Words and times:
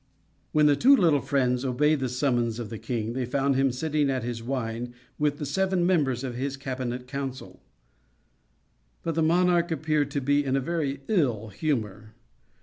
When 0.51 0.65
the 0.65 0.75
two 0.75 0.95
little 0.97 1.21
friends 1.21 1.63
obeyed 1.63 1.99
the 1.99 2.09
summons 2.09 2.57
of 2.57 2.71
the 2.71 2.79
king 2.79 3.13
they 3.13 3.23
found 3.23 3.55
him 3.55 3.71
sitting 3.71 4.09
at 4.09 4.23
his 4.23 4.41
wine 4.41 4.95
with 5.19 5.37
the 5.37 5.45
seven 5.45 5.85
members 5.85 6.23
of 6.23 6.33
his 6.33 6.57
cabinet 6.57 7.05
council; 7.05 7.61
but 9.03 9.13
the 9.13 9.21
monarch 9.21 9.69
appeared 9.69 10.09
to 10.09 10.19
be 10.19 10.43
in 10.43 10.55
a 10.55 10.59
very 10.59 11.01
ill 11.07 11.49
humor. 11.49 12.15